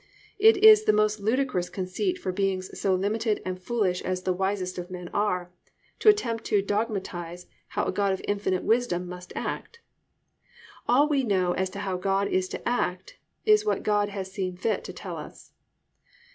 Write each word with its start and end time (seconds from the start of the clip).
It 0.39 0.57
is 0.63 0.85
the 0.85 0.93
most 0.93 1.19
ludicrous 1.19 1.69
conceit 1.69 2.17
for 2.17 2.31
beings 2.31 2.75
so 2.79 2.95
limited 2.95 3.39
and 3.45 3.61
foolish 3.61 4.01
as 4.01 4.23
the 4.23 4.33
wisest 4.33 4.79
of 4.79 4.89
men 4.89 5.09
are, 5.09 5.51
to 5.99 6.09
attempt 6.09 6.43
to 6.45 6.63
dogmatise 6.63 7.45
how 7.67 7.85
a 7.85 7.91
God 7.91 8.11
of 8.11 8.21
infinite 8.27 8.63
wisdom 8.63 9.07
must 9.07 9.31
act. 9.35 9.79
All 10.87 11.07
we 11.07 11.21
know 11.21 11.51
as 11.53 11.69
to 11.77 11.81
how 11.81 11.97
God 11.97 12.27
is 12.29 12.49
to 12.49 12.67
act 12.67 13.19
is 13.45 13.63
what 13.63 13.83
God 13.83 14.09
has 14.09 14.31
seen 14.31 14.57
fit 14.57 14.83
to 14.85 14.91
tell 14.93 15.17
us. 15.17 15.51